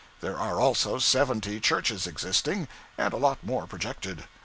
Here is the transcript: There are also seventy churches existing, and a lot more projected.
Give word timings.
There 0.19 0.39
are 0.39 0.59
also 0.59 0.97
seventy 0.97 1.59
churches 1.59 2.07
existing, 2.07 2.67
and 2.97 3.13
a 3.13 3.17
lot 3.17 3.37
more 3.43 3.67
projected. 3.67 4.23